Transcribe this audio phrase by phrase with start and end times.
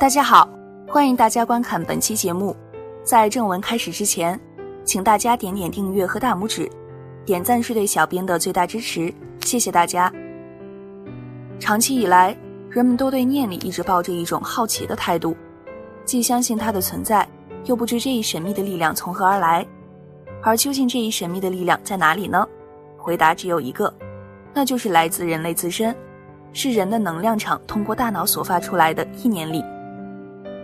[0.00, 0.48] 大家好，
[0.88, 2.56] 欢迎大家观看本期节目。
[3.04, 4.40] 在正文开始之前，
[4.82, 6.66] 请大家点点订阅和大拇指，
[7.26, 10.10] 点赞是对小编的最大支持，谢谢大家。
[11.58, 12.34] 长期以来，
[12.70, 15.36] 人们都对念力一直抱着一种好奇的态度，
[16.06, 17.28] 既相信它的存在，
[17.66, 19.66] 又不知这一神秘的力量从何而来。
[20.42, 22.48] 而究竟这一神秘的力量在哪里呢？
[22.96, 23.92] 回答只有一个，
[24.54, 25.94] 那就是来自人类自身，
[26.54, 29.62] 是人的能量场通过大脑所发出来的意念力。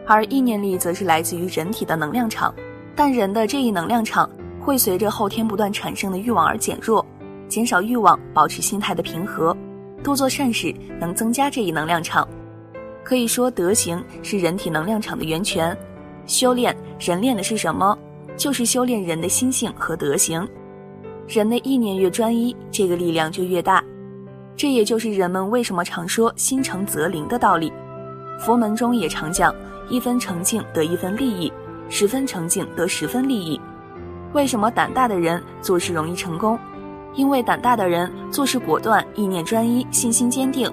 [0.06, 2.54] 而意念力则是来自于人体的能量场，
[2.94, 7.04] 但人的这一能量场会随着后天不断产生的欲望而减弱，
[7.48, 9.56] 减少欲望，保持心态的平和，
[10.02, 12.26] 多做善事能增加这一能量场。
[13.02, 15.76] 可以说，德行是人体能量场的源泉。
[16.26, 17.96] 修炼人练的是什么？
[18.36, 20.46] 就是修炼人的心性和德行。
[21.28, 23.82] 人的意念越专一，这个力量就越大。
[24.56, 27.72] 这也就是人们为什么常说心诚则灵的道理。
[28.38, 29.54] 佛门中也常讲。
[29.88, 31.52] 一分诚敬得一分利益，
[31.88, 33.60] 十分诚敬得十分利益。
[34.32, 36.58] 为什么胆大的人做事容易成功？
[37.14, 40.70] 因为胆大的人做事果断，意念专一，信心坚定，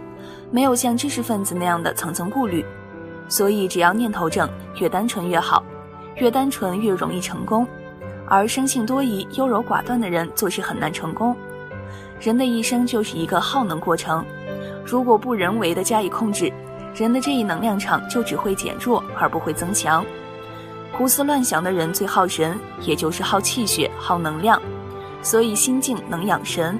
[0.51, 2.65] 没有像知识分子那样的层层顾虑。
[3.29, 5.63] 所以，只要念头正，越单纯越好，
[6.17, 7.65] 越单纯越容易成功。
[8.27, 11.35] 而生性多疑、优柔寡断的人做事很难成功。
[12.19, 14.25] 人的一生就是一个耗能过程，
[14.83, 16.51] 如果不人为的加以控制。
[16.95, 20.05] 人的这一能量场就只会减弱而不会增强，
[20.91, 24.61] 胡思乱想的人最耗神，也就是耗气血、耗能量。
[25.21, 26.77] 所以心静能养神，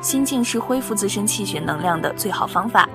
[0.00, 2.88] 心静是恢复自身气血能量的最好方法。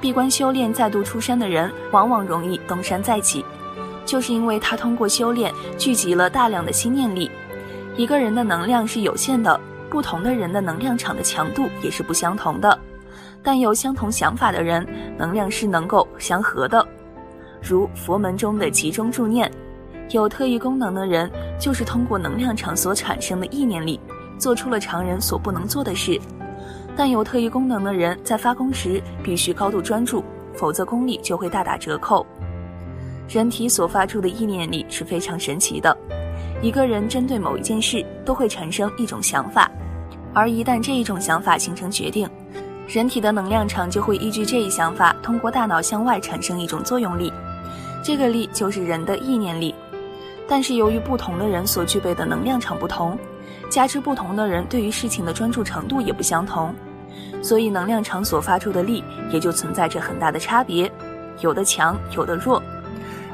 [0.00, 3.44] 闭关修炼再度出山的人，往往容易东山再起，
[4.04, 7.30] 就是因为他通过修炼聚集了大量的心念力。
[7.96, 9.58] 一个人的能量是有限的，
[9.88, 12.78] 不同的人的能量场的强度也是不相同的。
[13.44, 14.84] 但有相同想法的人，
[15.18, 16.84] 能量是能够相合的，
[17.62, 19.48] 如佛门中的集中助念。
[20.10, 24.00] 有特异功能的人，就是通过能量场所产生的意念力，
[24.38, 26.18] 做出了常人所不能做的事。
[26.96, 30.24] 但有特异功能的人，在发功时必须高度专注，
[30.54, 32.24] 否则功力就会大打折扣。
[33.28, 35.96] 人体所发出的意念力是非常神奇的，
[36.62, 39.70] 一个人针对某一件事，都会产生一种想法，
[40.32, 42.28] 而一旦这一种想法形成决定。
[42.86, 47.32] 人体的能量场就会依据这一想法，通过大脑向外产生一种作用力，
[48.02, 49.74] 这个力就是人的意念力。
[50.46, 53.18] 但是由于不同的人所具备的能量场不同，
[53.70, 56.74] 加之不同的人对于事情的专注程度也不相同，
[57.42, 60.92] 所以能量场所发出的力也就存在着很大的差别，
[61.40, 62.62] 有的强，有的弱。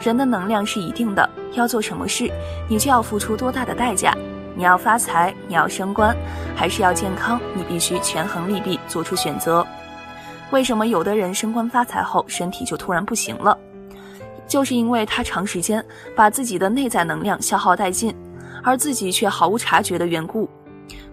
[0.00, 2.30] 人的能量是一定的，要做什么事，
[2.68, 4.16] 你就要付出多大的代价。
[4.56, 6.14] 你要发财，你要升官，
[6.54, 7.40] 还是要健康？
[7.54, 9.66] 你必须权衡利弊，做出选择。
[10.50, 13.56] 为什么有的人升官发财后身体就突然不行了？
[14.46, 15.84] 就是因为他长时间
[16.16, 18.14] 把自己的内在能量消耗殆尽，
[18.64, 20.48] 而自己却毫无察觉的缘故。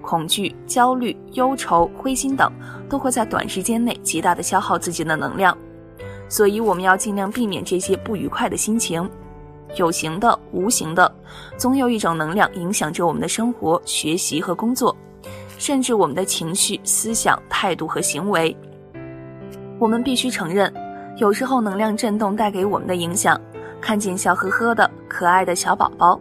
[0.02, 2.52] 恐惧、焦虑、忧愁、灰心等，
[2.90, 5.56] 都会在短时间内极大的消耗自己的能量。
[6.28, 9.08] 所以我们要尽量避免这些不愉快的心情。
[9.76, 11.12] 有形的、无形的，
[11.58, 14.96] 总有一种能量影响着我们的生活、学习和工作，
[15.60, 18.56] 甚至我们的情绪、思想、态度和行为。
[19.80, 20.74] 我们必须承认，
[21.18, 23.40] 有时候能量震动带给我们的影响，
[23.80, 26.20] 看见笑呵呵的可爱的小宝宝，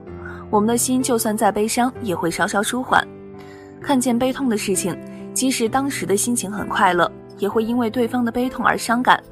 [0.51, 3.03] 我们的心就算再悲伤也会稍稍舒缓；
[3.81, 4.95] 看见悲痛的事情，
[5.33, 9.23] 即使当时的心情很快乐，也会因为对方的悲痛而伤感。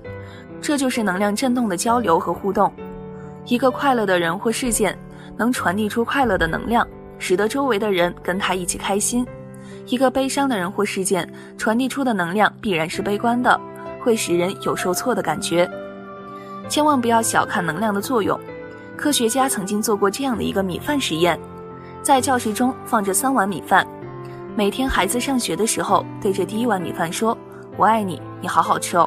[0.60, 2.72] 这就是能量震动的交流和互动。
[3.46, 4.98] 一个快乐的人或事件，
[5.36, 6.86] 能传递出快乐的能量，
[7.18, 9.24] 使得周围的人跟他一起开心；
[9.86, 13.60] 一个悲伤的人或事件，传递出的能量必然是悲观的，
[14.02, 15.70] 会使人有受挫的感觉。
[16.68, 18.38] 千万不要小看能量的作用。
[18.96, 21.38] 科学家曾经做过这样的一个米饭实验：
[22.00, 23.86] 在教室中放着三碗米饭，
[24.56, 27.36] 每天孩子上学的时候，对着第一碗米饭说
[27.76, 29.06] ：“我爱你，你好好吃哦。”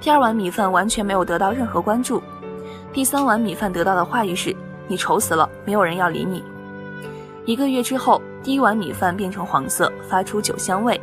[0.00, 2.20] 第二碗米饭完全没有得到任何关注。
[2.94, 4.54] 第三碗米饭得到的话语是
[4.86, 6.44] ：“你丑死了，没有人要理你。”
[7.44, 10.96] 一个月之后，第一碗米饭变成黄色，发出酒香味；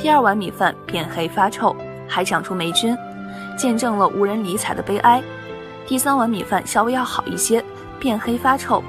[0.00, 1.76] 第二碗米饭变黑发臭，
[2.08, 2.98] 还长出霉菌，
[3.56, 5.22] 见证了无人理睬的悲哀。
[5.86, 7.64] 第三碗米饭稍微要好一些，
[8.00, 8.82] 变黑发臭，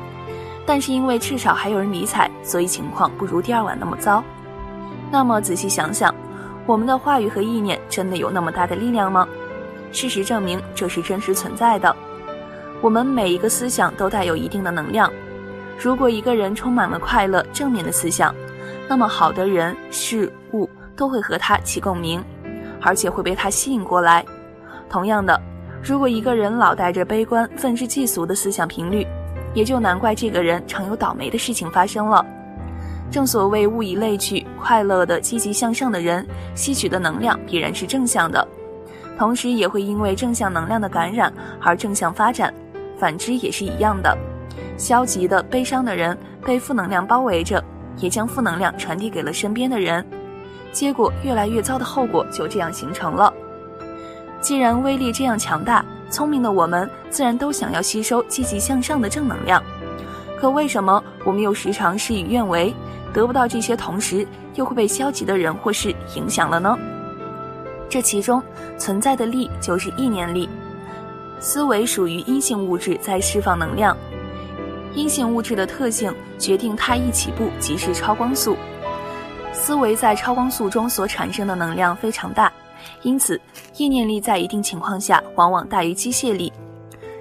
[0.66, 4.24] 但是因为至少还有人理睬，所以情况不如第二碗那么糟。
[5.12, 6.14] 那么仔细想想，
[6.66, 9.28] 我们的话语和意念真的有那么大的力量吗？
[9.92, 11.96] 事实证明，这是真实存在的。
[12.84, 15.10] 我们每一个思想都带有一定的能量。
[15.80, 18.36] 如果一个人充满了快乐、正面的思想，
[18.90, 22.22] 那么好的人事物都会和他起共鸣，
[22.82, 24.26] 而且会被他吸引过来。
[24.90, 25.42] 同样的，
[25.82, 29.08] 如果一个人老带着悲观、愤世嫉俗的思想频率，
[29.54, 32.26] 也就难怪这个人常有倒霉的事情发生了。
[33.10, 38.46] 正所谓物以类聚，快乐的、积极向上的人吸取的能量必然是正向的，
[39.18, 41.32] 同时也会因为正向能量的感染
[41.62, 42.54] 而正向发展。
[43.04, 44.18] 反之也是一样的，
[44.78, 47.62] 消极的、悲伤的人被负能量包围着，
[47.98, 50.06] 也将负能量传递给了身边的人，
[50.72, 53.34] 结果越来越糟的后果就这样形成了。
[54.40, 59.62] 既然威力这样强大，聪明的我们自然都想要吸收积极向上的正能量。
[60.40, 62.74] 可为什么我们又时常事与愿违，
[63.14, 66.80] 得不到这些，同时又会被消极的人或事影响了呢？
[67.90, 68.42] 这其中
[68.78, 70.48] 存在的力就是意念力。
[71.44, 73.98] 思维属于阴性物质，在释放能量。
[74.96, 78.56] 阴性物质的特性决定它一起步即是超光速。
[79.52, 82.50] 思维在超光速中所产生的能量非常大。
[83.02, 83.40] 因此，
[83.76, 86.52] 意念力在一定情况下往往大于机械力。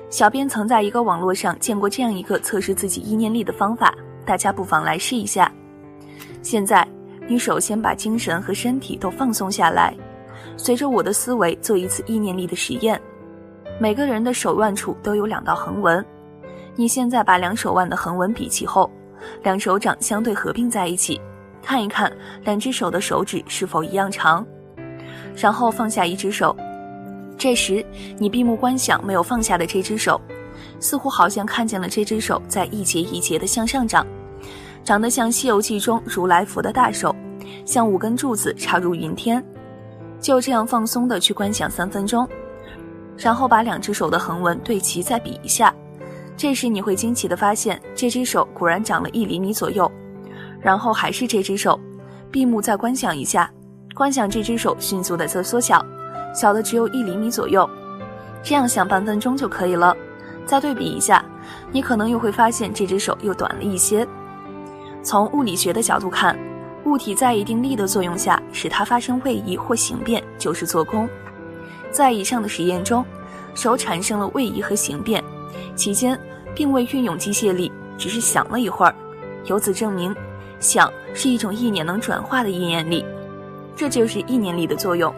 [0.08, 3.92] 小编曾在一个网络上见过这样一个测试自己意念力的方法，
[4.24, 5.50] 大家不妨来试一下。
[6.42, 6.86] 现在，
[7.26, 9.92] 你首先把精神和身体都放松下来，
[10.56, 13.00] 随着我的思维做一次意念力的实验。
[13.82, 16.06] 每个人的手腕处都有两道横纹，
[16.76, 18.88] 你现在把两手腕的横纹比齐后，
[19.42, 21.20] 两手掌相对合并在一起，
[21.60, 22.12] 看一看
[22.44, 24.46] 两只手的手指是否一样长。
[25.34, 26.56] 然后放下一只手，
[27.36, 27.84] 这时
[28.18, 30.20] 你闭目观想没有放下的这只手，
[30.78, 34.06] 似乎好像看见了这只手在一节一节的向上长，
[34.84, 37.12] 长得像《西游记》中如来佛的大手，
[37.66, 39.44] 像五根柱子插入云天。
[40.20, 42.28] 就这样放松的去观想三分钟，
[43.16, 45.74] 然后把两只手的横纹对齐再比一下，
[46.36, 49.90] 这时你会惊奇的发现这只手果然长了一厘米左右。
[50.60, 51.78] 然后还是这只手，
[52.30, 53.50] 闭目再观想一下。
[53.94, 55.84] 观想这只手迅速的在缩小，
[56.34, 57.68] 小的只有一厘米左右，
[58.42, 59.94] 这样想半分钟就可以了。
[60.46, 61.24] 再对比一下，
[61.70, 64.06] 你可能又会发现这只手又短了一些。
[65.02, 66.38] 从物理学的角度看，
[66.84, 71.08] 物体在一定力的作用下，使它发生位移或形变，就是做功。
[71.92, 73.04] 在以上的实验中，
[73.54, 75.22] 手产生了位移和形变，
[75.76, 76.18] 期间
[76.54, 78.94] 并未运用机械力，只是想了一会儿。
[79.44, 80.14] 由此证明，
[80.58, 83.04] 想是一种意念能转化的意念力。
[83.76, 85.14] 这就是意念力的作用。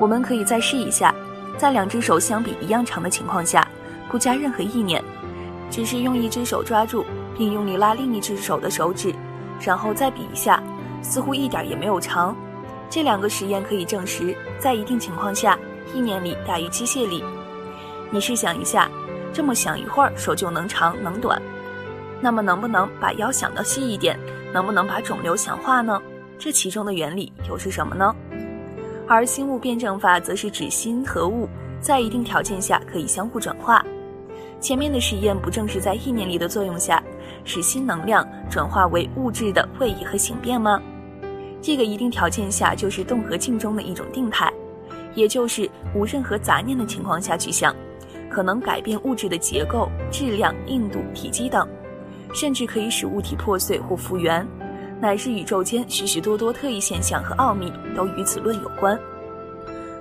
[0.00, 1.14] 我们可以再试一下，
[1.58, 3.66] 在两只手相比一样长的情况下，
[4.08, 5.02] 不加任何意念，
[5.70, 7.04] 只是用一只手抓住，
[7.36, 9.14] 并用力拉另一只手的手指，
[9.60, 10.62] 然后再比一下，
[11.02, 12.34] 似乎一点也没有长。
[12.88, 15.58] 这两个实验可以证实，在一定情况下，
[15.94, 17.22] 意念力大于机械力。
[18.10, 18.90] 你试想一下，
[19.32, 21.40] 这么想一会儿，手就能长能短。
[22.20, 24.18] 那么，能不能把腰想到细一点？
[24.52, 26.00] 能不能把肿瘤强化呢？
[26.38, 28.14] 这其中的原理又是什么呢？
[29.08, 31.48] 而心物辩证法则是指心和物
[31.80, 33.84] 在一定条件下可以相互转化。
[34.60, 37.02] 前面的实验不正是在意念力的作用下，
[37.44, 40.80] 使心能量转化为物质的位移和形变吗？
[41.60, 44.52] 这个一定条件下就是动和静中的一种定态，
[45.14, 47.74] 也就是无任何杂念的情况下去想，
[48.30, 51.68] 可能改变物质的结构、质量、硬度、体积等，
[52.34, 54.46] 甚至可以使物体破碎或复原。
[55.00, 58.98] 乃至宇宙间许许多多特异现象和奥秘都与此论有关。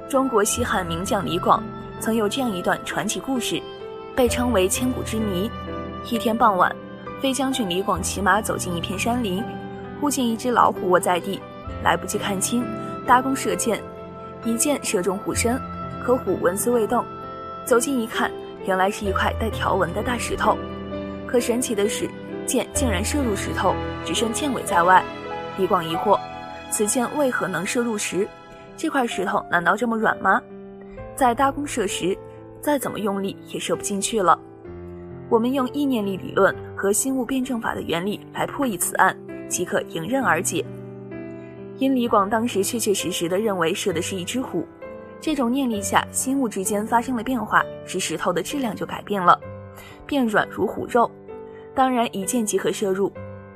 [0.07, 1.63] 中国西汉名将李广
[1.99, 3.59] 曾有这样一段传奇故事，
[4.15, 5.49] 被称为千古之谜。
[6.09, 6.75] 一天傍晚，
[7.19, 9.43] 飞将军李广骑马走进一片山林，
[9.99, 11.39] 忽见一只老虎卧在地，
[11.83, 12.63] 来不及看清，
[13.07, 13.81] 搭弓射箭，
[14.43, 15.59] 一箭射中虎身，
[16.03, 17.05] 可虎纹丝未动。
[17.65, 18.31] 走近一看，
[18.65, 20.57] 原来是一块带条纹的大石头。
[21.27, 22.09] 可神奇的是。
[22.47, 25.01] 箭竟然射入石头，只剩箭尾在外。
[25.57, 26.19] 李广疑惑，
[26.69, 28.27] 此箭为何能射入石？
[28.75, 30.41] 这块石头难道这么软吗？
[31.15, 32.17] 在搭弓射时，
[32.59, 34.37] 再怎么用力也射不进去了。
[35.29, 39.15] 我们用意念力理论和心物辩证法的原理来破译此案，
[39.47, 40.65] 即可迎刃而解。
[41.81, 44.63] 因李广当时确确实实的认为射的是一只虎，
[45.19, 49.35] 这种念力下，心物之间发生了变化，使石头的质量就改变了，
[50.05, 51.09] 变软如虎肉。
[51.73, 53.11] 当然，一箭即可射入。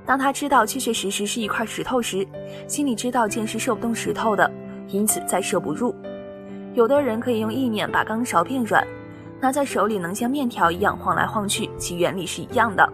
[0.07, 2.27] 当他知道确确实实是一块石头时，
[2.67, 4.49] 心里知道箭是射不动石头的，
[4.87, 5.93] 因此再射不入。
[6.73, 8.83] 有的人可以用意念把钢勺变软，
[9.39, 12.91] 拿在手里能像面条一样晃来晃去，其原理是一样的。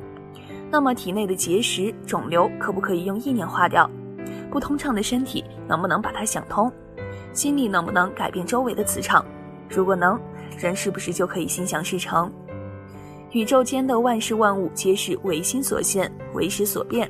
[0.69, 3.89] 那么，体内的结石、肿瘤可不可以用意念化掉？
[4.51, 6.71] 不通畅的身体能不能把它想通？
[7.33, 9.25] 心里能不能改变周围的磁场？
[9.69, 10.19] 如果能，
[10.59, 12.29] 人是不是就可以心想事成？
[13.31, 17.09] 宇宙间的万事万物皆是唯心所现，唯识所变，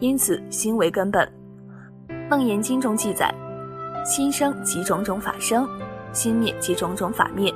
[0.00, 1.24] 因此心为根本。
[2.28, 3.32] 《楞严经》中记载：
[4.04, 5.68] 心生即种种法生，
[6.12, 7.54] 心灭即种种法灭。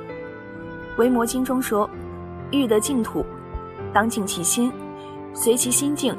[0.97, 1.89] 维摩经中说
[2.51, 3.25] ：“欲得净土，
[3.93, 4.71] 当净其心，
[5.33, 6.15] 随其心境，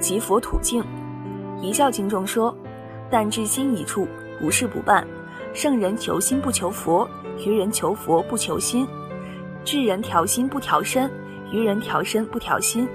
[0.00, 0.82] 即佛土净。”
[1.62, 2.54] 一教经中说
[3.10, 4.06] ：“但至心一处，
[4.40, 5.06] 无事不办。
[5.52, 7.08] 圣人求心不求佛，
[7.44, 8.86] 愚人求佛不求心。
[9.64, 11.10] 智人调心不调身，
[11.52, 12.88] 愚人调身不调心。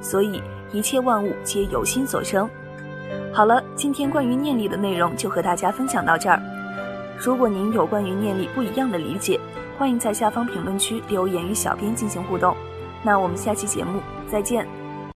[0.00, 2.48] 所以一切万物皆由心所生。”
[3.32, 6.40] 好了，今天关于念力的内容就和大家分享到这儿。
[7.18, 9.38] 如果您有关于念力不一样的理解，
[9.78, 12.54] 欢迎在下方评论区留言与小编进行互动。
[13.02, 14.00] 那我们下期节目
[14.30, 14.81] 再见。